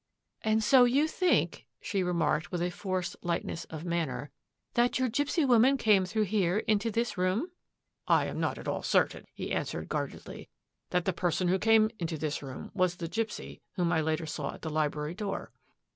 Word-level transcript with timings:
"And 0.51 0.63
so 0.63 0.83
you 0.85 1.07
think," 1.07 1.67
she 1.79 2.01
remarked, 2.01 2.51
with 2.51 2.59
a 2.63 2.71
forced 2.71 3.15
108 3.21 3.45
THAT 3.45 3.53
AFFAIR 3.67 3.77
AT 3.77 3.83
THE 3.83 3.89
MANOR 3.91 4.01
lightness 4.01 4.09
of 4.09 4.09
manner," 4.09 4.31
that 4.73 4.97
your 4.97 5.09
gipsy 5.09 5.45
woman 5.45 5.77
came 5.77 6.05
through 6.07 6.23
here 6.23 6.57
into 6.57 6.89
this 6.89 7.19
room? 7.19 7.51
""I 8.07 8.25
am 8.25 8.39
not 8.39 8.57
at 8.57 8.67
all 8.67 8.81
certain," 8.81 9.25
he 9.31 9.51
answered 9.51 9.89
guard 9.89 10.13
edly, 10.13 10.37
^* 10.39 10.47
that 10.89 11.05
the 11.05 11.13
person 11.13 11.49
who 11.49 11.59
came 11.59 11.91
into 11.99 12.17
this 12.17 12.41
room 12.41 12.71
was 12.73 12.95
the 12.95 13.07
gipsy 13.07 13.61
whom 13.73 13.91
I 13.93 13.99
saw 13.99 14.03
later 14.05 14.43
at 14.55 14.63
the 14.63 14.71
library 14.71 15.13
door." 15.13 15.51